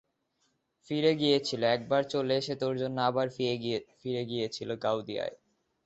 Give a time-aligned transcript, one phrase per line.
[0.87, 3.27] ফিরে গিয়েছিল, একবার চলে এসে তোর জন্যে আবার
[3.99, 5.35] ফিরে গিয়েছিল গাওদিয়ায়!